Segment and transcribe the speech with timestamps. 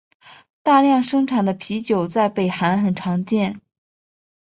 [0.63, 3.61] 大量生产的啤酒在北韩很常见。